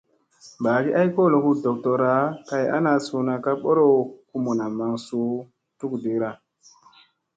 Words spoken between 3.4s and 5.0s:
ka ɓorow kumuna maŋ